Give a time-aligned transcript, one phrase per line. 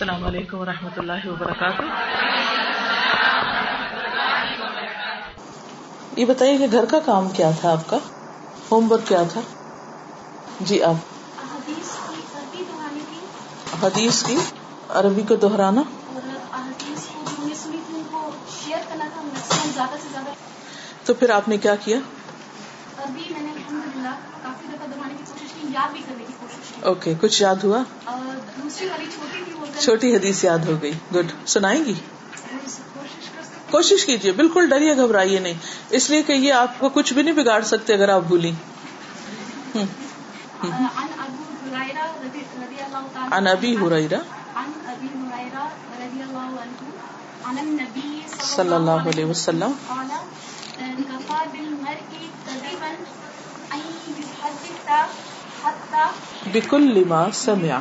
[0.00, 1.82] السلام علیکم و رحمۃ اللہ وبرکاتہ۔
[6.16, 7.98] یہ بتائیے کہ گھر کا کام کیا تھا آپ کا؟
[8.72, 9.40] ہوم ورک کیا تھا؟
[10.60, 10.94] جی آپ۔
[13.84, 14.36] حدیث کی
[14.88, 15.82] عربی کو دہرانا؟
[21.04, 21.98] تو پھر آپ نے کیا کیا؟
[26.80, 27.82] اوکے کچھ یاد ہوا؟
[29.80, 31.94] چھوٹی حدیث یاد ہو گئی۔ گڈ سنائیں گی؟
[33.70, 35.54] کوشش کیجیے بالکل ڈریے گھبرائیے نہیں۔
[35.90, 38.52] اس لیے کہ یہ آپ کو کچھ بھی نہیں بگاڑ سکتے اگر آپ بھولی
[43.32, 44.18] ان ابی ہریرہ؟
[48.56, 49.72] صلی اللہ علیہ وسلم۔
[56.52, 57.78] بکل لما سمیا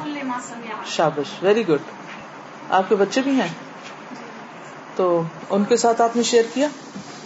[0.86, 1.42] شابش.
[1.42, 1.92] ویری گڈ
[2.70, 3.48] آپ کے بچے بھی ہیں؟
[4.96, 6.68] تو ان کے ساتھ آپ نے شیئر کیا؟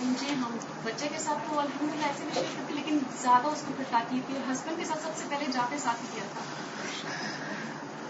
[0.02, 3.64] جی ہم بچے کے ساتھ تو الحمد للہ ایسے بھی شیئر کرتی لیکن زیادہ اس
[3.68, 4.20] کو پھر تھی
[4.52, 6.42] ہسبینڈ کے ساتھ سب سے پہلے جاتے ساتھ ہی کیا تھا۔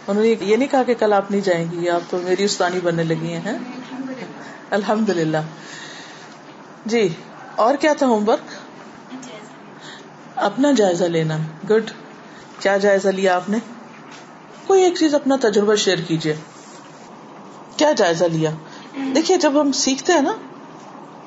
[0.07, 2.79] انہوں نے یہ نہیں کہا کہ کل آپ نہیں جائیں گی آپ تو میری استانی
[2.79, 3.57] بننے لگی ہیں
[4.69, 5.37] الحمد للہ
[6.85, 7.07] جی
[7.55, 8.51] اور کیا تھا ہوم ورک
[10.35, 11.37] اپنا جائزہ لینا۔
[11.69, 11.91] گڈ
[12.63, 13.57] کیا جائزہ لیا آپ نے؟
[14.67, 16.35] کوئی ایک چیز اپنا تجربہ شیئر کیجیے
[17.77, 18.51] کیا جائزہ لیا
[19.15, 20.31] دیکھیے، جب ہم سیکھتے ہیں نا،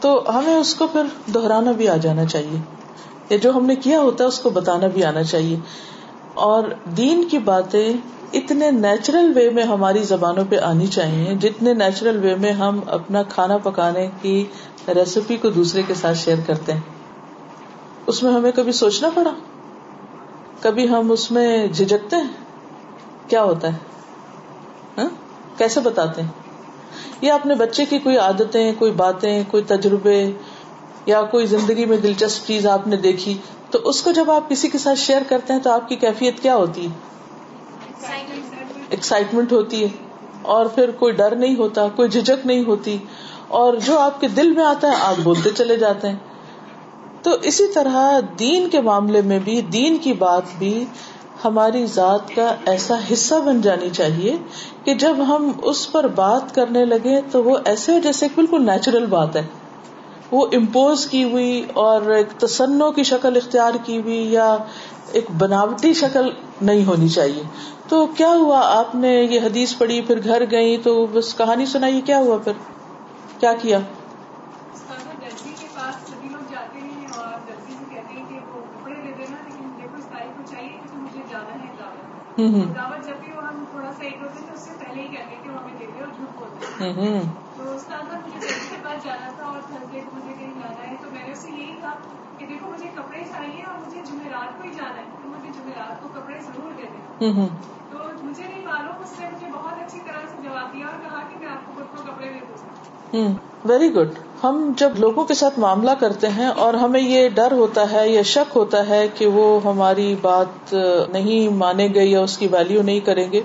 [0.00, 1.02] تو ہمیں اس کو پھر
[1.34, 2.58] دہرانا بھی آ جانا چاہیے۔
[3.30, 5.56] یا جو ہم نے کیا ہوتا ہے، اس کو بتانا بھی آنا چاہیے۔
[6.34, 7.92] اور دین کی باتیں
[8.32, 13.22] اتنے نیچرل وے میں ہماری زبانوں پہ آنی چاہیے، جتنے نیچرل وے میں ہم اپنا
[13.22, 14.44] کھانا پکانے کی
[14.88, 16.80] ریسیپی کو دوسرے کے ساتھ شیئر کرتے ہیں۔
[18.06, 19.30] اس میں ہمیں کبھی سوچنا پڑا؟
[20.60, 22.28] کبھی ہم اس میں جھجکتے ہیں؟
[23.28, 23.78] کیا ہوتا ہے؟
[24.98, 25.08] ہاں؟
[25.58, 26.28] کیسے بتاتے ہیں؟
[27.20, 30.30] یا اپنے بچے کی کوئی عادتیں، کوئی باتیں، کوئی تجربے
[31.06, 33.38] یا کوئی زندگی میں دلچسپ چیز آپ نے دیکھی،
[33.70, 36.40] تو اس کو جب آپ کسی کے ساتھ شیئر کرتے ہیں تو آپ کی کیفیت
[36.42, 36.90] کیا ہوتی ہے؟
[38.90, 39.88] ایکسائٹمنٹ ہوتی ہے،
[40.42, 42.96] اور پھر کوئی ڈر نہیں ہوتا، کوئی جھجک نہیں ہوتی،
[43.48, 46.16] اور جو آپ کے دل میں آتا ہے، آپ بولتے چلے جاتے ہیں۔
[47.26, 50.84] تو اسی طرح دین کے معاملے میں بھی، دین کی بات بھی
[51.44, 54.36] ہماری ذات کا ایسا حصہ بن جانی چاہیے
[54.84, 59.36] کہ جب ہم اس پر بات کرنے لگے تو وہ ایسے جیسے بالکل نیچرل بات
[59.36, 59.42] ہے۔
[60.30, 64.56] وہ امپوز کی ہوئی اور ایک تسنوں کی شکل اختیار کی ہوئی یا
[65.12, 66.30] ایک بناوٹی شکل
[66.62, 67.42] نہیں ہونی چاہیے۔
[67.88, 72.00] تو کیا ہوا؟ آپ نے یہ حدیث پڑھی، پھر گھر گئی تو بس کہانی سنائی،
[72.00, 72.52] کیا ہوا پھر؟
[73.40, 73.78] کیا کیا؟
[82.36, 85.58] دعوت جب بھی ہم تھوڑا سا ایک ہوتے اس سے پہلے ہی کہتے کہ وہ
[85.58, 86.92] ہمیں دے دے اور جھوٹ بولتے
[87.56, 90.52] تو اس کا اگر مجھے دہلی کے پاس جانا تھا اور تھرسڈے کو مجھے کہیں
[90.54, 91.94] جانا ہے تو میں نے اسے یہی کہا
[92.38, 96.02] کہ دیکھو مجھے کپڑے چاہیے اور مجھے جمعرات کو ہی جانا ہے تو مجھے جمعرات
[96.02, 97.04] کو کپڑے ضرور دے دیں۔
[97.90, 101.22] تو مجھے نہیں معلوم اس نے مجھے بہت اچھی طرح سے جواب دیا اور کہا
[101.30, 102.56] کہ میں آپ کو خود کو کپڑے دے دوں۔
[103.64, 107.90] ویری گڈ ہم جب لوگوں کے ساتھ معاملہ کرتے ہیں اور ہمیں یہ ڈر ہوتا
[107.92, 110.74] ہے یا شک ہوتا ہے کہ وہ ہماری بات
[111.12, 113.40] نہیں مانے گے یا اس کی ویلو نہیں کریں گے،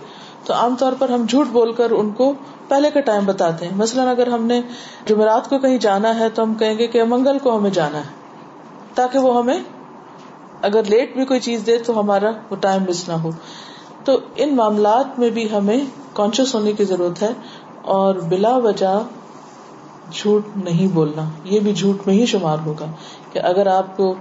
[0.46, 2.34] تو عام طور پر ہم جھوٹ بول کر ان کو
[2.68, 4.62] پہلے کا ٹائم بتاتے ہیں۔ مثلاً اگر ہم نے
[5.06, 8.10] جمعرات کو کہیں جانا ہے تو ہم کہیں گے کہ منگل کو ہمیں جانا ہے،
[8.96, 9.58] تاکہ وہ ہمیں
[10.62, 13.30] اگر لیٹ بھی کوئی چیز دے تو ہمارا وہ ٹائم مس نہ ہو۔
[14.06, 15.80] تو ان معاملات میں بھی ہمیں
[16.14, 17.32] کانشیس ہونے کی ضرورت ہے
[17.92, 18.98] اور بلا وجہ
[20.14, 22.86] جھوٹ نہیں بولنا یہ بھی جھوٹ میں ہی شمار ہوگا
[23.34, 24.14] کہ اگر آپ کو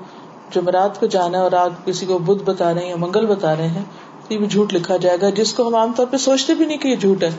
[0.51, 3.57] جمعرات کو جانا ہے اور آپ کسی کو بدھ بتا رہے ہیں یا منگل بتا
[3.57, 3.83] رہے ہیں
[4.29, 6.65] تو یہ بھی جھوٹ لکھا جائے گا جس کو ہم عام طور پہ سوچتے بھی
[6.65, 7.31] نہیں کہ یہ جھوٹ ہے۔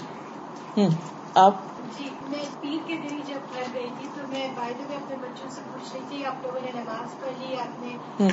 [0.78, 0.90] ہوں
[1.36, 1.54] آپ؟
[1.98, 5.50] جی میں پیر کے دن جب گھر گئی تھی تو میں باہر میں اپنے بچوں
[5.50, 8.30] سے پوچھ رہی تھی آپ لوگوں نے نماز پڑھ لی آپ نے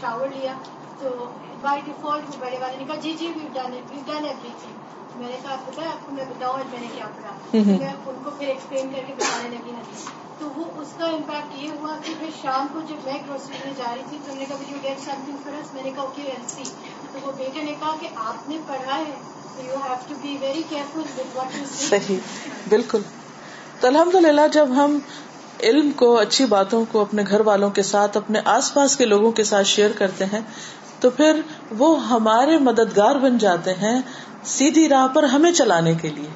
[0.00, 0.54] شاور لیا
[0.98, 1.08] تو
[1.62, 5.82] بائی ڈیفالٹ والے نے کہا جی جی ویو ڈن ایوری تھنگ میں نے کہا پتا
[5.82, 9.00] آپ کو میں بتاؤں آج میں نے کیا پڑھا۔ میں ان کو پھر ایکسپلین کر
[9.06, 10.04] کے بتانے لگی حدیث
[10.38, 13.72] تو وہ اس کا امپیکٹ یہ ہوا کہ پھر شام کو جب میں گروسری میں
[13.76, 16.62] جا رہی تھی تو نے کہا گیٹ سم تھنگ فرس میں نے کہا اوکے
[17.12, 19.12] تو وہ بیٹے نے کہا کہ آپ نے پڑھا ہے
[19.56, 22.18] تو you have to be very careful with what you صحیح
[22.68, 23.02] بالکل۔
[23.80, 24.98] تو الحمد للہ جب ہم
[25.60, 29.32] علم کو اچھی باتوں کو اپنے گھر والوں کے ساتھ اپنے آس پاس کے لوگوں
[29.32, 30.40] کے ساتھ شیئر کرتے ہیں
[31.00, 31.40] تو پھر
[31.78, 34.00] وہ ہمارے مددگار بن جاتے ہیں
[34.44, 36.28] سیدھی راہ پر ہمیں چلانے کے لیے۔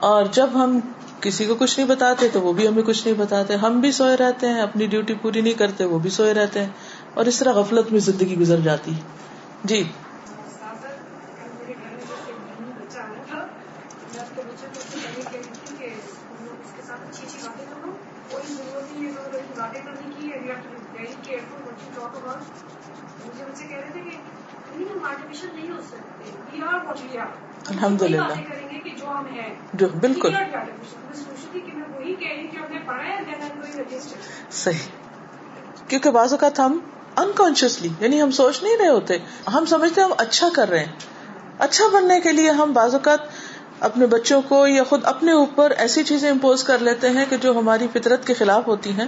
[0.00, 0.80] اور جب ہم
[1.20, 4.16] کسی کو کچھ نہیں بتاتے تو وہ بھی ہمیں کچھ نہیں بتاتے۔ ہم بھی سوئے
[4.16, 6.68] رہتے ہیں، اپنی ڈیوٹی پوری نہیں کرتے، وہ بھی سوئے رہتے ہیں۔
[7.14, 8.98] اور اس طرح غفلت میں زندگی گزر جاتی۔ ہے
[9.64, 9.84] جی
[18.32, 20.36] باتیں ہے
[20.92, 22.36] ویری کیئرفل ٹاک اباؤٹ
[23.26, 24.16] مجھے کہہ رہے تھے کہ
[24.82, 27.26] ہم آرٹیفیشل نہیں ہو سکتے۔ We are what we are
[27.68, 30.34] الحمد للہ کریں گے کہ جو ہم ہیں۔ جو بالکل۔
[34.50, 34.78] صحیح۔
[35.88, 36.78] کیونکہ بعض اوقات ہم
[37.16, 39.18] انکانشیسلی یعنی ہم سوچ نہیں رہے ہوتے۔
[39.54, 40.92] ہم سمجھتے ہم اچھا کر رہے ہیں۔
[41.58, 43.18] اچھا بننے کے لیے ہم بعض اوقات
[43.80, 47.58] اپنے بچوں کو یا خود اپنے اوپر ایسی چیزیں امپوز کر لیتے ہیں کہ جو
[47.58, 49.06] ہماری فطرت کے خلاف ہوتی ہیں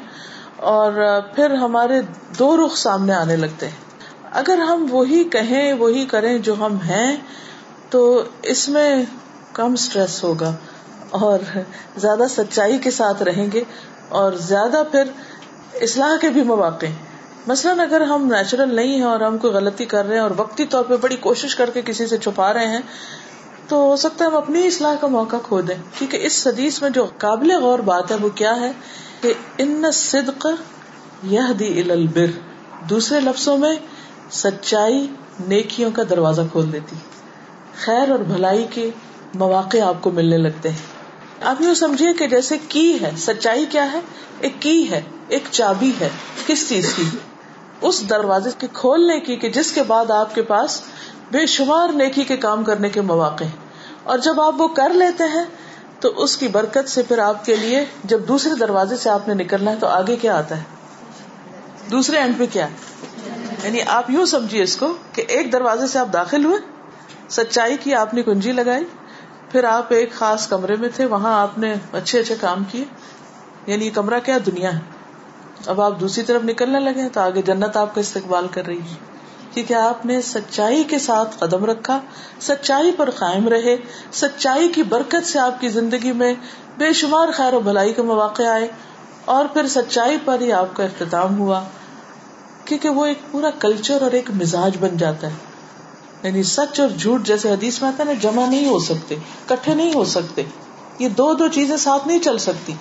[0.56, 2.00] اور پھر ہمارے
[2.38, 3.76] دو رخ سامنے آنے لگتے ہیں۔
[4.32, 7.16] اگر ہم وہی کہیں، وہی کریں جو ہم ہیں،
[7.90, 9.04] تو اس میں
[9.52, 10.54] کم اسٹریس ہوگا
[11.10, 11.38] اور
[11.96, 13.64] زیادہ سچائی کے ساتھ رہیں گے
[14.08, 15.02] اور زیادہ پھر
[15.80, 16.86] اصلاح کے بھی مواقع
[17.46, 20.64] مثلاً اگر ہم نیچرل نہیں ہیں اور ہم کوئی غلطی کر رہے ہیں اور وقتی
[20.64, 22.80] طور پہ بڑی کوشش کر کے کسی سے چھپا رہے ہیں
[23.72, 26.90] تو ہو سکتا ہے ہم اپنی اصلاح کا موقع کھو دیں۔ کیونکہ اس حدیث میں
[26.90, 28.72] جو قابل غور بات ہے وہ کیا ہے؟
[29.20, 30.46] کہ ان صدق
[31.22, 32.26] یہ دی البر۔
[32.90, 33.76] دوسرے لفظوں میں
[34.30, 35.06] سچائی
[35.48, 36.96] نیکیوں کا دروازہ کھول دیتی۔
[37.84, 38.90] خیر اور بھلائی کے
[39.34, 40.86] مواقع آپ کو ملنے لگتے ہیں۔
[41.42, 44.00] آپ یوں سمجھیے کہ جیسے کی ہے، سچائی کیا ہے؟
[44.40, 46.08] ایک کی ہے، ایک چابی ہے۔
[46.46, 47.04] کس چیز کی؟
[47.80, 50.80] اس دروازے کے کھولنے کی کہ جس کے بعد آپ کے پاس
[51.30, 53.61] بے شمار نیکی کے کام کرنے کے مواقع ہیں۔
[54.04, 55.44] اور جب آپ وہ کر لیتے ہیں،
[56.00, 59.34] تو اس کی برکت سے پھر آپ کے لیے جب دوسرے دروازے سے آپ نے
[59.34, 60.62] نکلنا ہے، تو آگے کیا آتا ہے؟
[61.90, 62.68] دوسرے اینڈ پہ کیا
[63.64, 66.58] یعنی آپ یوں سمجھیے اس کو کہ ایک دروازے سے آپ داخل ہوئے،
[67.28, 68.84] سچائی کی آپ نے کنجی لگائی،
[69.50, 72.84] پھر آپ ایک خاص کمرے میں تھے، وہاں آپ نے اچھے اچھے کام کیے۔
[73.66, 74.78] یعنی یہ کمرہ کیا؟ دنیا ہے۔
[75.66, 79.11] اب آپ دوسری طرف نکلنے لگے تو آگے جنت آپ کا استقبال کر رہی ہے۔
[79.54, 82.00] کیونکہ آپ نے سچائی کے ساتھ قدم رکھا،
[82.40, 83.76] سچائی پر قائم رہے،
[84.12, 86.34] سچائی کی برکت سے آپ کی زندگی میں
[86.78, 88.68] بے شمار خیر و بھلائی کے مواقع آئے
[89.24, 91.64] اور پھر سچائی پر ہی آپ کا اختتام ہوا۔
[92.64, 95.34] کیونکہ وہ ایک پورا کلچر اور ایک مزاج بن جاتا ہے۔
[96.22, 99.16] یعنی سچ اور جھوٹ جیسے حدیث میں آتا ہے نا، جمع نہیں ہو سکتے،
[99.46, 100.42] کٹھے نہیں ہو سکتے۔
[100.98, 102.72] یہ دو دو چیزیں ساتھ نہیں چل سکتی۔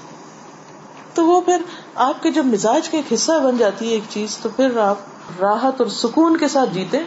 [1.13, 1.61] تو وہ پھر
[1.95, 4.95] آپ کے جب مزاج کا ایک حصہ بن جاتی ہے ایک چیز، تو پھر آپ
[5.39, 6.99] راحت اور سکون کے ساتھ جیتے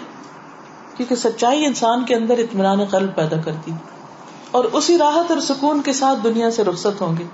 [0.96, 3.72] کیونکہ سچائی انسان کے اندر اطمینان قلب پیدا کرتی۔
[4.50, 7.24] اور اسی راحت اور سکون کے ساتھ دنیا سے رخصت ہوں گے۔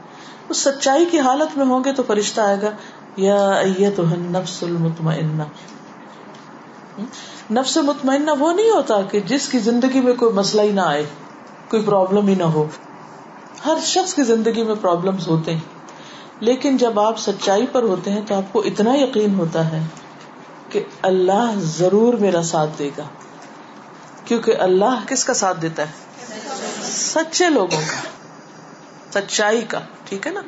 [0.49, 2.71] اس سچائی کی حالت میں ہوں گے تو فرشتہ آئے گا،
[3.17, 5.43] یا تو نفس المطمئنہ۔
[7.51, 11.07] نفس مطمئنہ وہ نہیں ہوتا کہ جس کی زندگی میں کوئی مسئلہ ہی نہ آئے،
[11.71, 12.67] کوئی پرابلم ہی نہ ہو۔
[13.67, 15.80] ہر شخص کی زندگی میں پرابلم ہوتے ہیں۔
[16.41, 19.83] لیکن جب آپ سچائی پر ہوتے ہیں تو آپ کو اتنا یقین ہوتا ہے
[20.69, 23.03] کہ اللہ ضرور میرا ساتھ دے گا۔
[24.25, 25.93] کیونکہ اللہ کس کا ساتھ دیتا ہے؟
[26.83, 28.01] سچے لوگوں کا،
[29.13, 30.41] سچائی کا، ٹھیک ہے نا؟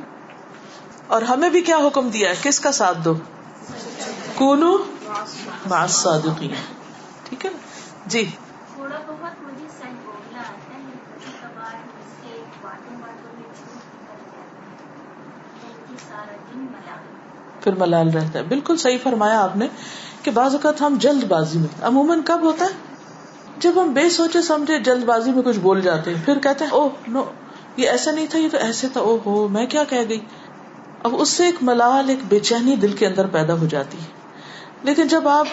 [1.07, 3.15] اور ہمیں بھی کیا حکم دیا ہے؟ کس کا ساتھ دو؟
[4.35, 4.77] کونو
[5.89, 6.55] صادقین
[7.25, 7.59] ٹھیک ہے نا؟
[8.07, 8.25] جی۔
[8.75, 9.67] تھوڑا بہت مجھے
[17.61, 19.69] پھر ملال رہتا ہے۔ بالکل صحیح فرمایا آپ نے
[20.23, 22.71] کہ بعض اوقات ہم جلد بازی میں عموماً کب ہوتا ہے؟
[23.59, 26.73] جب ہم بے سوچے سمجھے جلد بازی میں کچھ بول جاتے ہیں، پھر کہتے ہیں
[26.73, 27.25] او نو،
[27.77, 30.21] یہ ایسا نہیں تھا، یہ تو ایسے تھا او ہو، میں کیا کہہ گئی؟
[31.03, 34.07] اب اس سے ایک ملال، ایک بے چینی دل کے اندر پیدا ہو جاتی ہے۔
[34.83, 35.47] لیکن جب آپ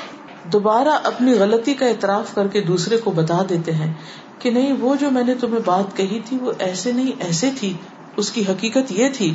[0.44, 3.94] دوبارہ اپنی غلطی کا اعتراف کر کے دوسرے کو بتا دیتے ہیں
[4.40, 7.74] کہ نہیں، وہ جو میں نے تمہیں بات کہی تھی، وہ ایسے نہیں، ایسے تھی،
[8.18, 9.34] اس کی حقیقت یہ تھی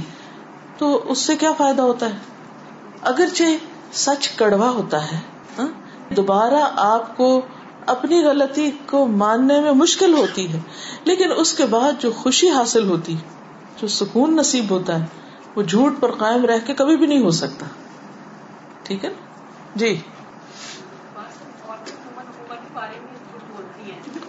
[0.79, 2.19] تو اس سے کیا فائدہ ہوتا ہے؟
[3.03, 3.43] اگرچہ
[3.93, 5.17] سچ کڑوا ہوتا ہے
[5.59, 5.69] ہاں،
[6.15, 7.41] دوبارہ آپ کو
[7.87, 10.59] اپنی غلطی کو ماننے میں مشکل ہوتی ہے
[11.05, 13.17] لیکن اس کے بعد جو خوشی حاصل ہوتی
[13.83, 15.07] جو سکون نصیب ہوتا ہے
[15.57, 17.67] وہ جھوٹ پر قائم رہ کے کبھی بھی نہیں ہو سکتا۔
[18.83, 19.11] ٹھیک ہے؟
[19.75, 19.97] جی۔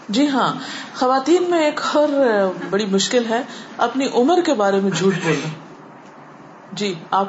[0.10, 0.54] جی ہاں۔
[0.96, 2.08] خواتین میں ایک اور
[2.70, 3.42] بڑی مشکل ہے
[3.78, 5.65] اپنی عمر کے بارے میں جھوٹ بولنا۔
[6.76, 7.28] جی آپ۔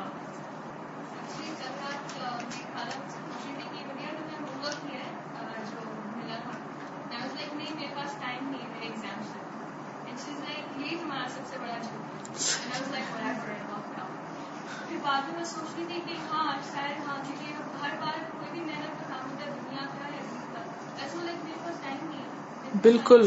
[22.83, 23.23] بالکل۔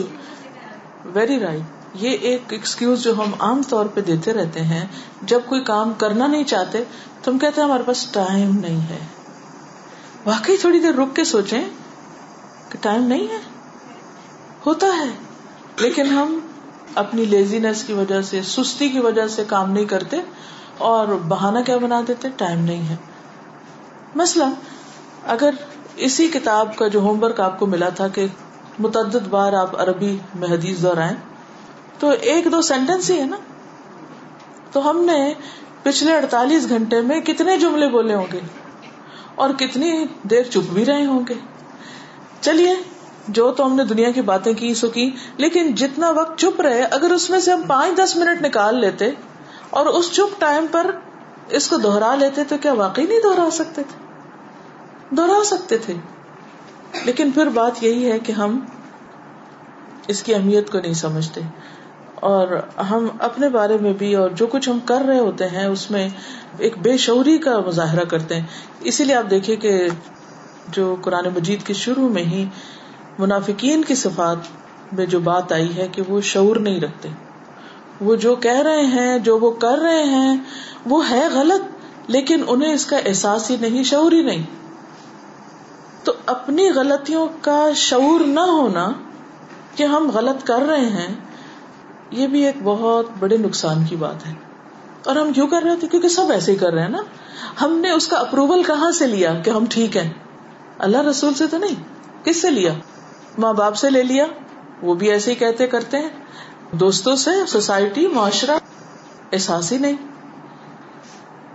[1.06, 4.88] ویری رائٹ یہ ایک ایکسکیوز جو ہم عام طور پہ دیتے رہتے ہیں،
[5.22, 6.84] جب کوئی کام کرنا نہیں چاہتے،
[7.24, 9.00] تو ہم کہتے ہیں ہمارے پاس ٹائم نہیں ہے۔
[10.26, 11.64] واقعی تھوڑی دیر رک کے سوچیں
[12.70, 13.38] کہ ٹائم نہیں ہے۔
[14.66, 15.10] ہوتا ہے۔
[15.78, 16.40] لیکن ہم
[16.96, 20.18] اپنی لیزینس کی وجہ سے، سستی کی وجہ سے کام نہیں کرتے
[20.78, 22.96] اور بہانا کیا بنا دیتے؟ ٹائم نہیں ہے۔
[24.16, 24.44] مسئلہ
[25.26, 25.50] اگر
[25.96, 28.28] اسی کتاب کا جو ہوم ورک آپ کو ملا تھا کہ
[28.80, 31.16] متعدد بار آپ عربی میں حدیث دہرائیں
[32.00, 33.38] تو ایک دو سینٹینس ہی ہے نا؟
[34.72, 35.34] تو ہم نے
[35.84, 38.40] پچھلے اڑتالیس گھنٹے میں کتنے جملے بولے ہوں گے؟
[39.36, 41.34] اور کتنی دیر چپ بھی رہے ہوں گے؟
[42.42, 42.76] چلیے،
[43.28, 46.84] جو تو ہم نے دنیا کی باتیں کی، سو کی، لیکن جتنا وقت چپ رہے،
[46.84, 49.10] اگر اس میں سے ہم پانچ دس منٹ نکال لیتے
[49.70, 50.92] اور اس چپ ٹائم پر
[51.50, 54.06] اس کو دوہرا لیتے، تو کیا واقعی نہیں دوہرا سکتے تھے؟
[55.16, 55.94] دوہرا سکتے تھے۔
[57.06, 58.60] لیکن پھر بات یہی ہے کہ ہم
[60.08, 61.42] اس کی اہمیت کو نہیں سمجھتے۔
[62.20, 62.48] اور
[62.90, 66.10] ہم اپنے بارے میں بھی اور جو کچھ ہم کر رہے ہوتے ہیں، اس میں
[66.58, 68.46] ایک بے شعوری کا مظاہرہ کرتے ہیں۔
[68.80, 69.88] اسی لیے آپ دیکھیے کہ
[70.68, 72.46] جو قرآن مجید کے شروع میں ہی
[73.20, 74.38] منافقین کی صفات
[74.94, 77.10] میں جو بات آئی ہے کہ وہ شعور نہیں رکھتے۔
[78.02, 80.38] وہ جو کہہ رہے ہیں، جو وہ کر رہے ہیں،
[80.86, 81.62] وہ ہے غلط،
[82.08, 84.46] لیکن انہیں اس کا احساس ہی نہیں، شعور ہی نہیں۔
[86.04, 88.92] تو اپنی غلطیوں کا شعور نہ ہونا
[89.76, 91.16] کہ ہم غلط کر رہے ہیں
[92.12, 94.34] یہ بھی ایک بہت بڑے نقصان کی بات ہے۔
[95.06, 97.02] اور ہم کیوں کر رہے تھے کیونکہ سب ایسے ہی کر رہے ہیں نا۔
[97.62, 100.14] ہم نے اس کا اپروول کہاں سے لیا کہ ہم ٹھیک ہیں؟
[100.78, 101.84] اللہ رسول سے تو نہیں۔
[102.26, 102.74] کس سے لیا؟
[103.38, 104.26] ماں باپ سے لے لیا۔
[104.82, 106.10] وہ بھی ایسے ہی کہتے کرتے ہیں۔
[106.76, 108.58] دوستوں سے، سوسائٹی، معاشرہ،
[109.34, 109.96] احساس ہی نہیں۔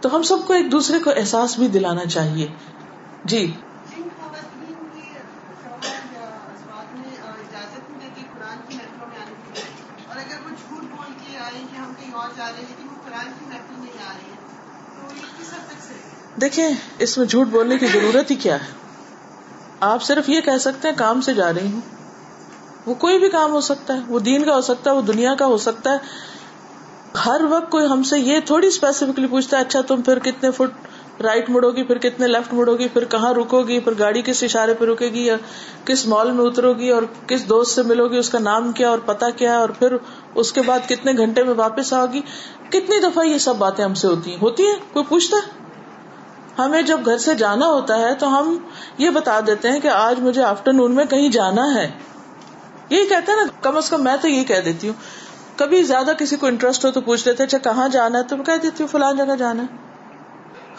[0.00, 2.46] تو ہم سب کو ایک دوسرے کو احساس بھی دلانا چاہیے۔
[3.24, 3.52] جی۔
[16.56, 18.72] دیکھیں، اس میں جھوٹ بولنے کی ضرورت ہی کیا ہے؟
[19.80, 21.80] آپ صرف یہ کہہ سکتے ہیں، کام سے جا رہی ہوں۔
[22.86, 25.34] وہ کوئی بھی کام ہو سکتا ہے، وہ دین کا ہو سکتا ہے، وہ دنیا
[25.34, 25.96] کا ہو سکتا ہے۔
[27.26, 30.86] ہر وقت کوئی ہم سے یہ تھوڑی اسپیسیفکلی پوچھتا ہے اچھا تم پھر کتنے فٹ
[31.22, 34.42] رائٹ مڑو گی پھر کتنے لیفٹ مڑو گی پھر کہاں رکو گی پھر گاڑی کس
[34.42, 35.36] اشارے پہ رکے گی یا
[35.84, 38.90] کس مال میں اترو گی اور کس دوست سے ملو گی اس کا نام کیا
[38.90, 39.96] اور پتا کیا اور پھر
[40.34, 42.20] اس کے بعد کتنے گھنٹے میں واپس آؤ گی
[42.68, 45.63] کتنی دفعہ یہ سب باتیں ہم سے ہوتی ہیں؟ ہوتی ہیں؟ کوئی پوچھتا ہے؟
[46.58, 48.58] ہمیں جب گھر سے جانا ہوتا ہے تو ہم
[48.98, 51.90] یہ بتا دیتے ہیں کہ آج مجھے آفٹر نون میں کہیں جانا ہے۔
[52.90, 54.94] یہی کہتے ہیں نا کم از کم میں تو یہی کہہ دیتی ہوں۔
[55.58, 58.44] کبھی زیادہ کسی کو انٹرسٹ ہو تو پوچھ لیتے اچھا کہاں جانا ہے؟ تو میں
[58.44, 59.76] کہہ دیتی ہوں فلان جگہ جانا ہے۔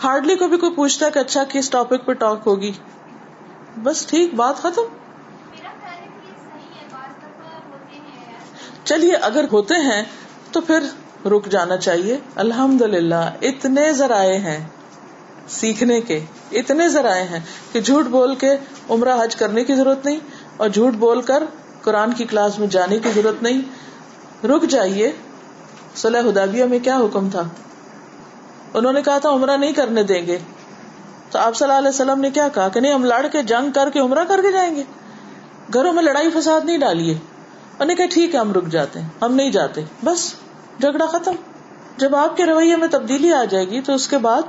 [0.03, 2.71] ہارڈلی کبھی کوئی پوچھتا ہے کہ اچھا کس ٹاپک پہ ٹاک ہوگی؟
[3.83, 4.81] بس ٹھیک بات ختم۔
[8.83, 10.03] چلیے اگر ہوتے ہیں
[10.51, 10.83] تو پھر
[11.27, 14.67] رک جانا چاہیے۔ الحمد للہ اتنے ذرائع ہیں۔
[15.47, 16.19] سیکھنے کے
[16.51, 17.39] اتنے ذرائع ہیں
[17.71, 18.55] کہ جھوٹ بول کے
[18.89, 20.19] عمرہ حج کرنے کی ضرورت نہیں
[20.57, 21.43] اور جھوٹ بول کر
[21.81, 23.61] قرآن کی کلاس میں جانے کی ضرورت نہیں۔
[24.45, 25.11] رک جائیے۔
[25.95, 27.41] صلاح حدابیہ میں کیا حکم تھا؟
[28.73, 30.37] انہوں نے کہا تھا عمرہ نہیں کرنے دیں گے۔
[31.31, 33.71] تو آپ صلی اللہ علیہ وسلم نے کیا کہا کہ نہیں، ہم لڑ کے جنگ
[33.71, 34.83] کر کے عمرہ کر کے جائیں گے۔
[35.73, 39.09] گھروں میں لڑائی فساد نہیں ڈالیے۔ انہوں نے کہا ٹھیک ہے، ہم رک جاتے ہیں،
[39.21, 40.33] ہم نہیں جاتے۔ بس
[40.81, 41.35] جھگڑا ختم۔
[41.97, 44.41] جب آپ کے رویے میں تبدیلی آ جائے گی تو اس کے بعد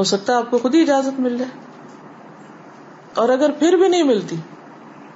[0.00, 1.50] ہو سکتا ہے آپ کو خود ہی اجازت مل جائے۔
[3.14, 4.36] اور اگر پھر بھی نہیں ملتی،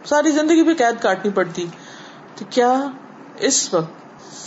[0.05, 1.67] ساری زندگی بھی قید کاٹنی پڑتی،
[2.35, 2.89] تو کیا
[3.39, 3.93] اس وقت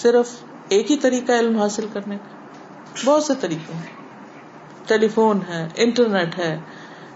[0.02, 0.30] صرف
[0.70, 2.38] ایک ہی طریقہ علم حاصل کرنے کا؟
[3.06, 3.84] بہت سے طریقے ہیں۔
[4.88, 6.60] ٹیلی فون ہے، انٹرنیٹ ہے،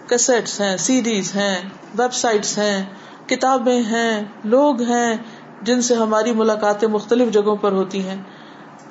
[0.07, 1.57] کیسٹس ہیں سیریز ہیں،
[1.97, 2.85] ویب سائٹس ہیں،
[3.29, 5.17] کتابیں ہیں، لوگ ہیں
[5.61, 8.23] جن سے ہماری ملاقاتیں مختلف جگہوں پر ہوتی ہیں۔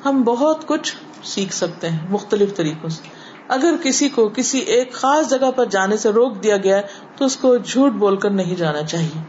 [0.04, 3.19] ہم بہت کچھ سیکھ سکتے ہیں مختلف طریقوں سے۔
[3.50, 6.80] اگر کسی کو کسی ایک خاص جگہ پر جانے سے روک دیا گیا
[7.16, 9.20] تو اس کو جھوٹ بول کر نہیں جانا چاہیے۔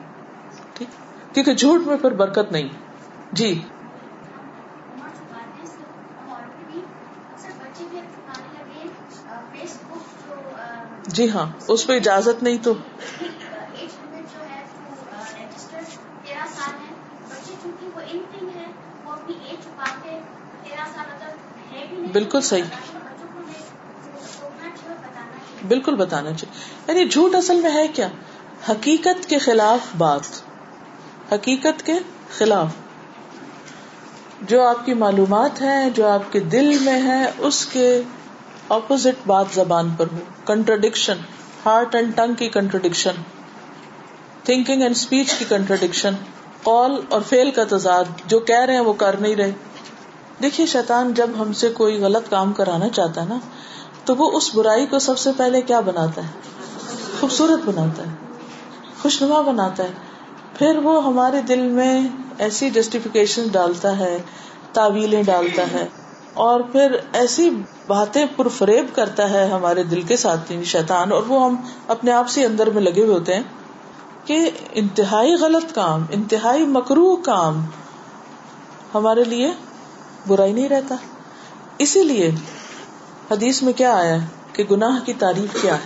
[0.74, 0.88] ٹھیک؟
[1.34, 2.70] کیونکہ جھوٹ میں پھر برکت نہیں۔
[3.32, 3.62] جی۔
[11.08, 12.74] جی ہاں اس پہ اجازت نہیں تو۔
[22.14, 23.01] بالکل صحیح۔
[25.68, 28.08] بالکل بتانا چاہیے۔ یعنی جھوٹ اصل میں ہے کیا؟
[28.70, 30.22] حقیقت کے خلاف بات۔
[31.32, 31.94] حقیقت کے
[32.38, 32.68] خلاف۔
[34.42, 38.02] جو آپ کی معلومات ہے جو آپ کے دل میں ہے اس کے
[38.70, 41.16] اپوزٹ بات زبان پر ہو۔ کنٹرڈکشن
[41.66, 43.12] ہارٹ اینڈ ٹنگ کی کنٹرڈکشن
[44.44, 46.14] تھنکنگ اینڈ اسپیچ کی کنٹرڈکشن
[46.64, 49.52] کال اور فیل کا تضاد، جو کہہ رہے ہیں وہ کر نہیں رہے۔
[50.44, 53.40] دیکھیے شیطان جب ہم سے کوئی غلط کام کرانا چاہتا ہے نا
[54.06, 56.28] تو وہ اس برائی کو سب سے پہلے کیا بناتا ہے؟
[57.20, 58.16] خوبصورت بناتا ہے،
[59.02, 59.92] خوشنما بناتا ہے۔
[60.58, 64.18] پھر وہ ہمارے دل میں ایسی جسٹیفیکیشن ڈالتا ہے،
[64.74, 65.88] تعویلیں ڈالتا ہے،
[66.34, 67.50] اور پھر ایسی
[67.88, 71.56] باتیں پرفریب کرتا ہے ہمارے دل کے ساتھ شیطان۔ اور وہ ہم
[71.88, 73.44] اپنے آپ سے اندر میں لگے ہوئے ہوتے ہیں
[74.26, 77.66] کہ انتہائی غلط کام، انتہائی مکرو کام
[78.94, 79.52] ہمارے لیے
[80.28, 80.96] برا ہی نہیں رہتا۔
[81.78, 82.30] اسی لیے
[83.32, 84.18] حدیث میں کیا آیا
[84.54, 85.86] کہ گناہ کی تعریف کیا ہے؟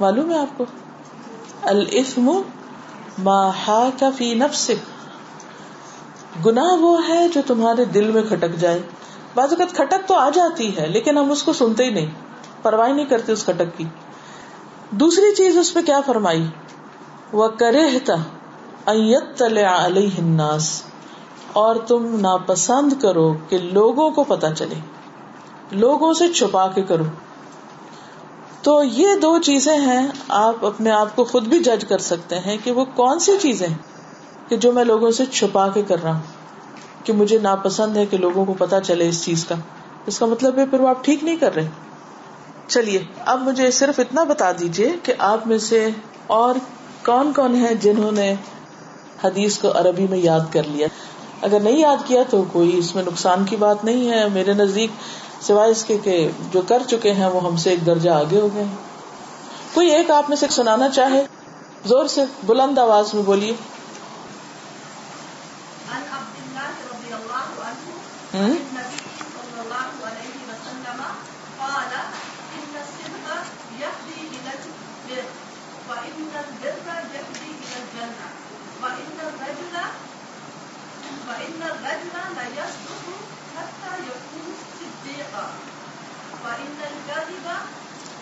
[0.00, 0.64] معلوم ہے آپ کو؟
[1.62, 2.30] الفم
[3.18, 3.50] ما
[3.98, 5.00] کا فی نفسک۔
[6.46, 8.82] گناہ وہ ہے جو تمہارے دل میں کھٹک جائے۔
[9.34, 12.10] بعض اوقات کھٹک تو آ جاتی ہے، لیکن ہم اس کو سنتے ہی نہیں۔
[12.62, 13.84] پرواہ نہیں کرتے اس کھٹک کی۔
[14.90, 16.46] دوسری چیز اس پہ کیا فرمائی؟
[17.32, 17.98] وہ کرے
[18.86, 20.82] الناس۔
[21.52, 24.99] اور تم ناپسند کرو کہ لوگوں کو پتا چلے۔
[25.70, 27.04] لوگوں سے چھپا کے کرو
[28.62, 32.56] تو یہ دو چیزیں ہیں، آپ اپنے آپ کو خود بھی جج کر سکتے ہیں
[32.64, 33.66] کہ وہ کون سی چیزیں
[34.48, 36.40] کہ جو میں لوگوں سے چھپا کے کر رہا ہوں۔
[37.04, 39.54] کہ مجھے ناپسند ہے کہ لوگوں کو پتا چلے اس چیز کا۔
[40.06, 41.68] اس کا مطلب ہے پھر وہ آپ ٹھیک نہیں کر رہے۔
[42.68, 45.88] چلیے، اب مجھے صرف اتنا بتا دیجیے کہ آپ میں سے
[46.26, 46.54] اور
[47.04, 48.34] کون کون ہے جنہوں نے
[49.24, 50.86] حدیث کو عربی میں یاد کر لیا۔
[51.42, 54.90] اگر نہیں یاد کیا تو کوئی اس میں نقصان کی بات نہیں ہے۔ میرے نزدیک
[55.40, 58.48] سوائے اس کے کہ جو کر چکے ہیں وہ ہم سے ایک درجہ آگے ہو
[58.54, 58.64] گئے
[59.74, 61.26] کوئی ایک آپ میں سے سنانا چاہے؟
[61.84, 63.52] زور سے بلند آواز میں بولیے۔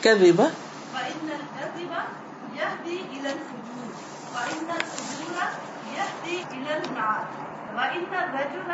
[0.05, 0.41] كذب.
[0.95, 1.93] فإن الكذب
[2.57, 3.93] يهدي إلى الفجور.
[4.35, 5.37] وإن الفجور
[5.97, 7.23] يهدي إلى النار
[7.77, 8.71] وإن الرجل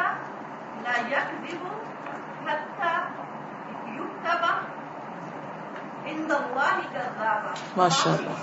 [0.85, 1.62] لا يكذب
[2.47, 2.95] حتى
[3.99, 4.43] يكتب
[6.06, 7.52] عند الله كذابا.
[7.76, 8.37] ما شاء الله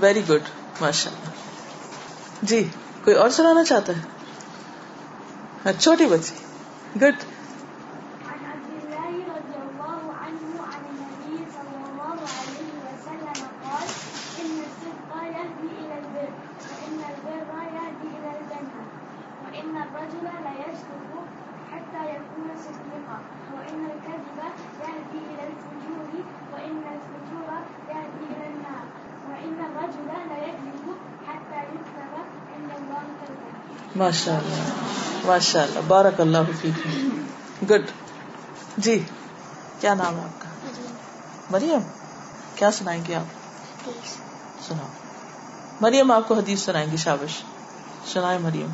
[0.00, 0.48] ویری گڈ
[0.80, 2.60] ماشاء اللہ جی
[3.04, 6.34] کوئی اور سنانا چاہتا ہے؟ چھوٹی بچی.
[7.00, 7.16] گڈ
[33.96, 34.64] ماشاء اللہ
[35.26, 36.38] ماشاء اللہ بارک اللہ
[37.70, 37.82] گڈ
[38.76, 39.04] جی
[39.80, 40.48] کیا نام ہے آپ کا؟
[41.50, 41.78] مریم،
[42.54, 43.24] کیا سنائیں گے آپ؟
[44.68, 44.86] سنا
[45.80, 47.42] مریم، آپ کو حدیث سنائیں گے، شابش۔
[48.12, 48.70] سنائے مریم۔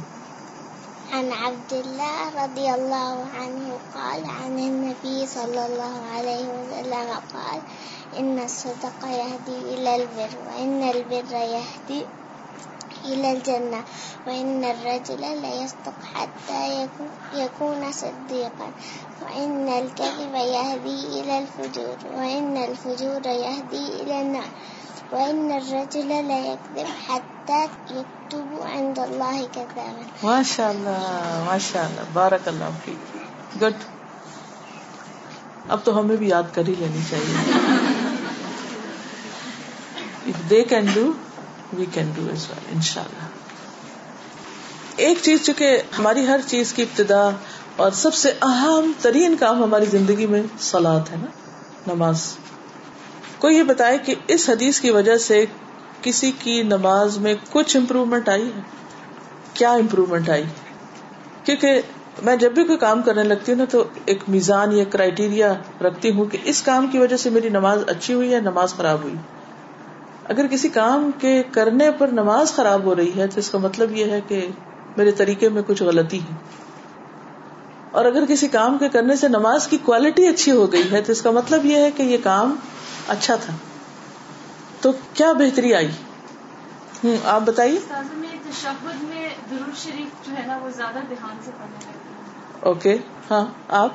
[1.13, 7.59] عن عبد الله رضي الله عنه قال، عن النبي صلى الله عليه وسلم قال،
[8.19, 12.20] إن الصدق يهدي إلى البر، وإن البر يهدي
[13.05, 13.85] إلى الجنة،
[14.27, 16.89] وإن الرجل ليصدق حتى
[17.33, 18.73] يكون صديقا،
[19.23, 24.51] وإن الكذب يهدي إلى الفجور، وإن الفجور يهدي إلى النار،
[25.11, 30.05] وإن الرجل ليكذب حتى يكتب عند الله كذابا.
[30.23, 30.99] ما شاء الله
[31.45, 33.73] ما شاء الله بارك الله فيك گڈ
[35.69, 37.37] اب تو ہمیں بھی یاد کر ہی لینی چاہیے۔
[40.27, 41.30] If they can do
[41.73, 43.29] we can do as well ان شاء اللہ
[44.97, 47.31] ایک چیز، چونکہ ہماری ہر چیز کی ابتدا
[47.77, 51.27] اور سب سے اہم ترین کام ہماری زندگی میں سلاد ہے نا،
[51.95, 52.37] نماز۔
[53.39, 55.45] کوئی یہ بتائے کہ اس حدیث کی وجہ سے
[56.03, 58.61] کسی کی نماز میں کچھ امپروومنٹ آئی ہے؟
[59.55, 60.45] کیا امپروومنٹ آئی؟
[61.45, 61.81] کیونکہ
[62.23, 66.11] میں جب بھی کوئی کام کرنے لگتی ہوں نا، تو ایک میزان یا کرائٹیریا رکھتی
[66.11, 69.15] ہوں کہ اس کام کی وجہ سے میری نماز اچھی ہوئی یا نماز خراب ہوئی۔
[70.31, 73.97] اگر کسی کام کے کرنے پر نماز خراب ہو رہی ہے تو اس کا مطلب
[73.97, 74.49] یہ ہے کہ
[74.97, 76.35] میرے طریقے میں کچھ غلطی ہے۔
[77.91, 81.13] اور اگر کسی کام کے کرنے سے نماز کی کوالٹی اچھی ہو گئی ہے تو
[81.13, 82.57] اس کا مطلب یہ ہے کہ یہ کام
[83.09, 83.53] اچھا تھا۔
[84.81, 85.89] تو کیا بہتری آئی؟
[87.05, 87.79] ہوں آپ بتائیے۔
[92.61, 92.99] اوکے
[93.31, 93.91] ہاں آپ؟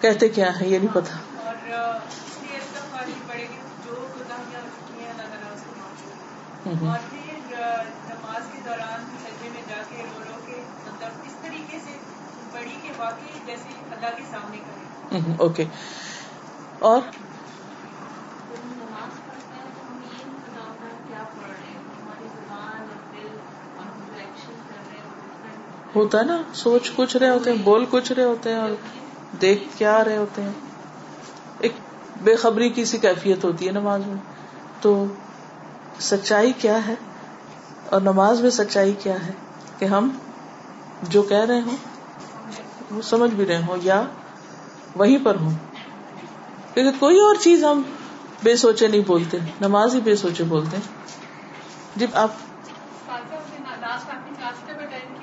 [0.00, 1.16] کہتے کیا ہے یہ نہیں پتا۔
[6.66, 9.04] نماز کے دوران
[9.42, 11.98] میں جا کے رو رو کے مطلب اس طریقے سے
[12.52, 15.64] بڑی کے واقعی جیسے اللہ کے سامنے کریں۔ اوکے۔
[16.78, 17.02] اور؟
[25.94, 28.70] ہوتا ہے نا سوچ کچھ رہے ہوتے ہیں بول کچھ رہے ہوتے ہیں اور
[29.40, 30.52] دیکھ کیا رہے ہوتے ہیں۔
[31.58, 31.72] ایک
[32.22, 34.16] بے خبری کی سی کیفیت ہوتی ہے نماز میں۔
[34.80, 35.06] تو
[36.00, 36.94] سچائی کیا ہے؟
[37.90, 39.32] اور نماز میں سچائی کیا ہے؟
[39.78, 40.10] کہ ہم
[41.02, 41.76] جو کہہ رہے ہوں،
[42.90, 44.02] وہ سمجھ بھی رہے ہوں یا
[44.94, 45.50] وہیں پر ہوں۔
[46.74, 47.82] کیونکہ کوئی اور چیز ہم
[48.42, 50.76] بے سوچے نہیں بولتے، نماز ہی بے سوچے بولتے
[51.96, 52.30] جب آپ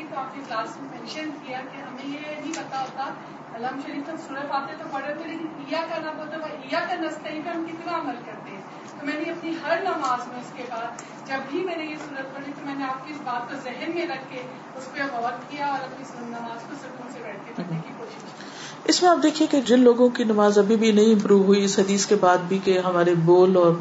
[0.10, 3.14] تو آپ نے کلاس میں مینشن کیا کہ ہمیں یہ نہیں پتا ہوتا۔
[3.56, 6.80] علام شریف تو سورہ پاتے تو پڑھے تھے لیکن عیا کا نہ ہوتا وہ عیا
[6.80, 8.62] کا نسطین پہ ہم کتنا عمل کرتے ہیں۔
[9.00, 11.96] تو میں نے اپنی ہر نماز میں اس کے بعد جب بھی میں نے یہ
[12.10, 14.42] صورت پڑھی تو میں نے آپ کی اس بات کو ذہن میں رکھ کے
[14.76, 18.22] اس پہ غور کیا اور اپنی نماز کو سکون سے بیٹھ کے پڑھنے کی کوشش
[18.22, 18.46] کی۔
[18.86, 21.80] اس میں آپ دیکھیے کہ جن لوگوں کی نماز ابھی بھی نہیں امپروو ہوئی، اس
[21.80, 23.74] حدیث کے بعد بھی کہ ہمارے بول اور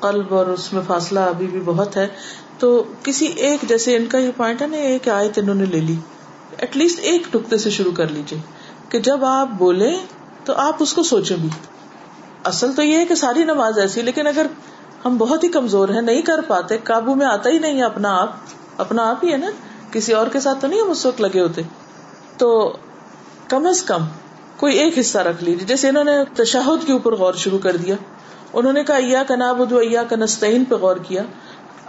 [0.00, 2.08] قلب اور اس میں فاصلہ ابھی بھی بہت ہے۔
[2.58, 5.80] تو کسی ایک جیسے ان کا یہ پوائنٹ ہے نا، ایک آیت انہوں نے لے
[5.80, 5.96] لی۔
[6.56, 8.38] ایٹ لیسٹ ایک ٹکتے سے شروع کر لیجیے
[8.88, 9.96] کہ جب آپ بولے
[10.44, 11.48] تو آپ اس کو سوچیں بھی۔
[12.44, 14.46] اصل تو یہ ہے کہ ساری نماز ایسی، لیکن اگر
[15.04, 18.32] ہم بہت ہی کمزور ہیں، نہیں کر پاتے، قابو میں آتا ہی نہیں اپنا آپ
[18.76, 19.46] اپنا آپ ہی ہے نا۔
[19.92, 21.62] کسی اور کے ساتھ تو نہیں ہم اس وقت لگے ہوتے۔
[22.36, 22.76] تو
[23.48, 24.02] کم از کم
[24.56, 27.96] کوئی ایک حصہ رکھ لیجیے جیسے انہوں نے تشاہد کے اوپر غور شروع کر دیا۔
[28.52, 31.22] انہوں نے کہا ایا کا ناب ایا کا نستعین پہ غور کیا۔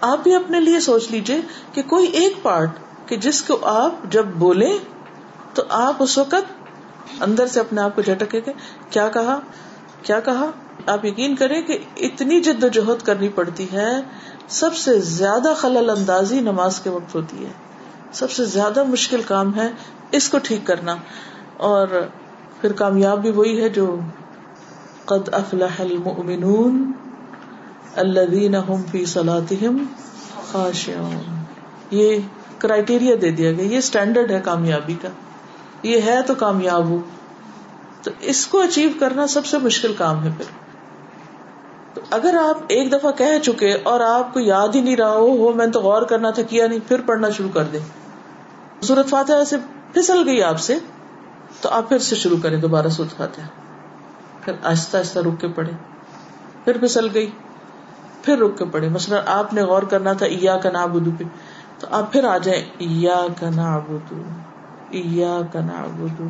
[0.01, 1.41] آپ بھی اپنے لیے سوچ لیجیے
[1.73, 2.69] کہ کوئی ایک پارٹ
[3.05, 4.77] کہ جس کو آپ جب بولے
[5.53, 6.53] تو آپ اس وقت
[7.19, 8.53] اندر سے اپنے آپ کو جھٹکے گے
[8.89, 9.39] کیا کہا؟
[10.01, 10.51] کیا کہا؟
[10.85, 14.01] آپ یقین کریں کہ اتنی جد و جہد کرنی پڑتی ہے،
[14.47, 17.51] سب سے زیادہ خلل اندازی نماز کے وقت ہوتی ہے۔
[18.11, 19.71] سب سے زیادہ مشکل کام ہے
[20.11, 20.95] اس کو ٹھیک کرنا۔
[21.57, 21.87] اور
[22.61, 23.99] پھر کامیاب بھی وہی ہے جو
[25.05, 26.91] قد افلح المؤمنون۔
[27.97, 29.83] الذين هم في صلاتهم
[30.51, 31.43] خاشعون۔
[31.91, 32.17] یہ
[32.57, 35.07] کرائٹیریا دے دیا گیا، یہ اسٹینڈرڈ ہے کامیابی کا۔
[35.83, 36.97] یہ ہے تو کامیاب ہو۔
[38.03, 40.45] تو اس کو اچیو کرنا سب سے مشکل کام ہے پھر۔
[41.93, 45.53] تو اگر آپ ایک دفعہ کہہ چکے اور آپ کو یاد ہی نہیں رہا ہو
[45.53, 47.79] میں تو غور کرنا تھا کیا نہیں، پھر پڑھنا شروع کر دیں۔
[48.83, 49.55] سورت فاتحہ سے
[49.93, 50.75] پھسل گئی آپ سے،
[51.61, 53.43] تو آپ پھر سے شروع کریں دوبارہ سورت فاتحہ۔
[54.41, 55.71] پھر آہستہ آہستہ رک کے پڑھے
[56.63, 57.31] پھر پھسل گئی۔
[58.27, 61.23] پھر رک کے پڑھے مثلاً آپ نے غور کرنا تھا ایا کا نابودو پہ،
[61.79, 64.21] تو آپ پھر آ جائیں۔ ایا کا نابودو
[64.91, 66.27] ایا کا نابودو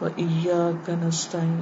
[0.00, 1.60] و ایا کا نستعین۔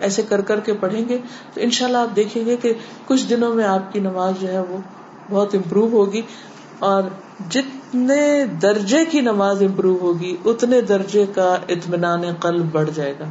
[0.00, 1.18] ایسے کر کر کے پڑھیں گے
[1.54, 2.72] تو انشاءاللہ آپ دیکھیں گے کہ
[3.06, 4.78] کچھ دنوں میں آپ کی نماز جو ہے وہ
[5.30, 6.22] بہت امپروو ہوگی
[6.78, 7.02] اور
[7.50, 13.24] جتنے درجے کی نماز امپروو ہوگی، اتنے درجے کا اطمینان قلب بڑھ جائے گا۔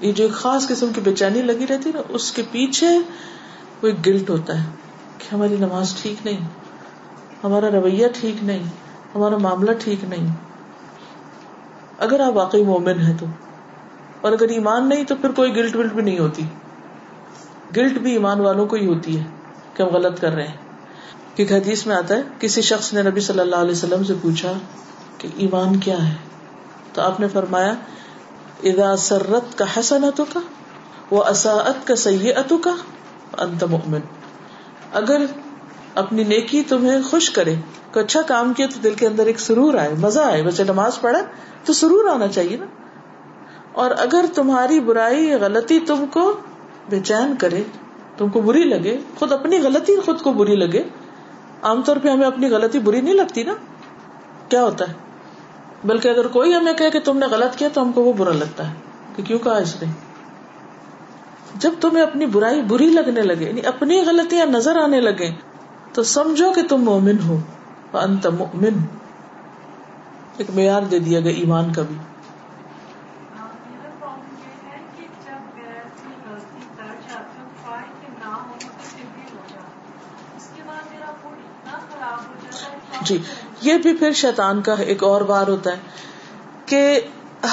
[0.00, 2.92] یہ جو خاص قسم کی بے چینی لگی رہتی نا، اس کے پیچھے
[3.82, 4.68] وہ ایک گلٹ ہوتا ہے
[5.18, 6.46] کہ ہماری نماز ٹھیک نہیں،
[7.44, 8.62] ہمارا رویہ ٹھیک نہیں،
[9.14, 10.26] ہمارا معاملہ ٹھیک نہیں۔
[11.98, 13.26] اگر آپ واقعی مومن ہیں تو،
[14.20, 16.42] اور اگر ایمان نہیں تو پھر کوئی گلٹ ولٹ بھی نہیں ہوتی۔
[17.76, 19.24] گلٹ بھی ایمان والوں کو ہی ہوتی ہے
[19.74, 20.56] کہ ہم غلط کر رہے ہیں۔
[21.34, 24.52] کیونکہ حدیث میں آتا ہے، کسی شخص نے نبی صلی اللہ علیہ وسلم سے پوچھا
[25.18, 26.14] کہ ایمان کیا ہے؟
[26.92, 27.72] تو آپ نے فرمایا
[28.62, 30.40] ادا سرت کا حسنتوں کا
[31.10, 32.74] وہ اساعت کا سیاحتوں کا
[33.36, 34.00] انت مؤمن۔
[34.92, 35.20] اگر
[35.94, 37.54] اپنی نیکی تمہیں خوش کرے،
[37.92, 41.00] کوئی اچھا کام کیا تو دل کے اندر ایک سرور آئے، مزہ آئے بچے نماز
[41.00, 41.20] پڑھا،
[41.64, 42.66] تو سرور آنا چاہیے نا۔
[43.72, 46.32] اور اگر تمہاری برائی، غلطی تم کو
[46.88, 47.62] بے چین کرے،
[48.16, 50.82] تم کو بری لگے، خود اپنی غلطی خود کو بری لگے،
[51.62, 53.52] عام طور پہ ہمیں اپنی غلطی بری نہیں لگتی نا۔
[54.48, 54.92] کیا ہوتا ہے؟
[55.84, 58.68] بلکہ اگر کوئی ہمیں کہ تم نے غلط کیا تو ہم کو وہ برا لگتا
[58.68, 58.74] ہے،
[59.16, 60.07] کہ کیوں کہا اس نے؟
[61.54, 65.30] جب تمہیں اپنی برائی بری لگنے لگے یعنی اپنی غلطیاں نظر آنے لگے
[65.92, 67.38] تو سمجھو کہ تم مومن ہو
[67.92, 68.78] انت مؤمن۔
[70.36, 71.96] ایک معیار دے دیا گیا ایمان کا بھی۔
[83.02, 83.18] جی
[83.60, 85.76] یہ بھی پھر شیطان کا ایک اور بار ہوتا ہے
[86.66, 87.00] کہ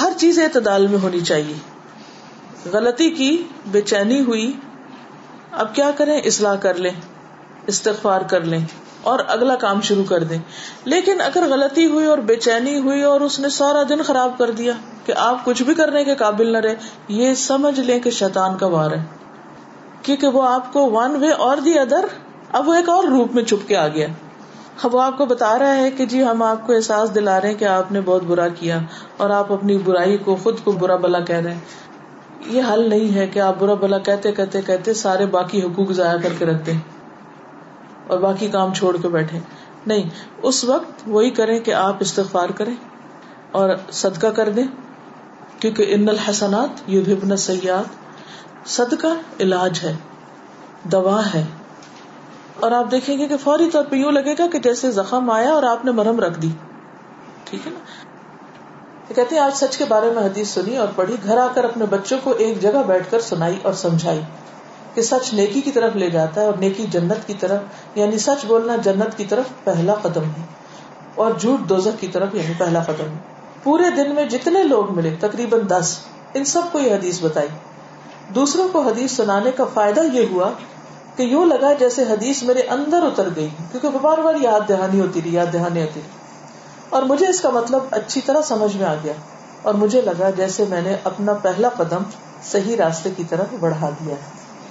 [0.00, 1.75] ہر چیز اعتدال میں ہونی چاہیے۔
[2.72, 4.52] غلطی کی بے چینی ہوئی،
[5.52, 6.90] اب کیا کریں؟ اصلاح کر لیں،
[7.66, 8.60] استغفار کر لیں
[9.02, 10.38] اور اگلا کام شروع کر دیں۔
[10.84, 14.50] لیکن اگر غلطی ہوئی اور بے چینی ہوئی اور اس نے سارا دن خراب کر
[14.50, 14.72] دیا
[15.06, 16.74] کہ آپ کچھ بھی کرنے کے قابل نہ رہے،
[17.08, 19.04] یہ سمجھ لیں کہ شیطان کا وار ہے۔
[20.02, 22.04] کیونکہ وہ آپ کو ون وے اور دی ادر
[22.52, 24.06] اب وہ ایک اور روپ میں چھپ کے آ گیا۔
[24.82, 27.48] اب وہ آپ کو بتا رہا ہے کہ جی ہم آپ کو احساس دلا رہے
[27.48, 28.78] ہیں کہ آپ نے بہت برا کیا
[29.16, 31.60] اور آپ اپنی برائی کو، خود کو برا بلا کہہ رہے ہیں۔
[32.48, 36.18] یہ حل نہیں ہے کہ آپ برا بلا کہتے کہتے کہتے سارے باقی حقوق ضائع
[36.22, 36.72] کر کے رکھتے
[38.06, 39.38] اور باقی کام چھوڑ کے بیٹھے
[39.86, 40.08] نہیں،
[40.42, 42.74] اس وقت وہی کریں کہ آپ استغفار کریں
[43.52, 44.66] اور صدقہ کر دیں،
[45.58, 49.06] کیونکہ ان الحسنات یو سیاحت صدقہ
[49.40, 49.96] علاج ہے،
[50.82, 51.44] دوا ہے۔
[52.60, 55.50] اور آپ دیکھیں گے کہ فوری طور پہ یوں لگے گا کہ جیسے زخم آیا
[55.50, 56.48] اور آپ نے مرہم رکھ دی۔
[57.44, 58.05] ٹھیک ہے نا؟
[59.14, 61.84] کہتے ہیں، آج سچ کے بارے میں حدیث سنی اور پڑھی، گھر آ کر اپنے
[61.86, 64.20] بچوں کو ایک جگہ بیٹھ کر سنائی اور سمجھائی
[64.94, 67.60] کہ سچ نیکی کی طرف لے جاتا ہے اور نیکی جنت کی طرف
[67.94, 70.42] یعنی سچ بولنا جنت کی طرف پہلا قدم ہے
[71.14, 73.18] اور جھوٹ دوزخ کی طرف یعنی پہلا قدم ہے۔
[73.62, 75.98] پورے دن میں جتنے لوگ ملے، تقریباً دس،
[76.34, 77.48] ان سب کو یہ حدیث بتائی۔
[78.34, 80.50] دوسروں کو حدیث سنانے کا فائدہ یہ ہوا
[81.16, 85.20] کہ یوں لگا جیسے حدیث میرے اندر اتر گئی، کیونکہ بار بار یاد دہانی ہوتی
[85.24, 86.25] رہی، یاد دہانی ہوتی رہی۔
[86.90, 89.12] اور مجھے اس کا مطلب اچھی طرح سمجھ میں آ گیا
[89.62, 92.02] اور مجھے لگا جیسے میں نے اپنا پہلا قدم
[92.44, 94.14] صحیح راستے کی طرف بڑھا دیا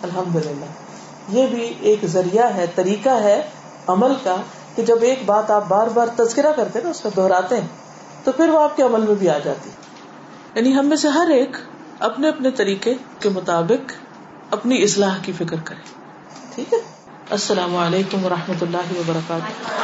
[0.01, 0.65] الحمد للہ
[1.29, 3.41] یہ بھی ایک ذریعہ ہے، طریقہ ہے
[3.87, 4.35] عمل کا
[4.75, 7.67] کہ جب ایک بات آپ بار بار تذکرہ کرتے نا اس کا دہراتے ہیں،
[8.23, 9.69] تو پھر وہ آپ کے عمل میں بھی آ جاتی۔
[10.55, 11.57] یعنی ہم میں سے ہر ایک
[11.99, 13.91] اپنے اپنے طریقے کے مطابق
[14.51, 15.81] اپنی اصلاح کی فکر کرے۔
[16.55, 16.77] ٹھیک ہے؟
[17.29, 19.75] السلام علیکم و رحمۃ اللہ وبرکاتہ۔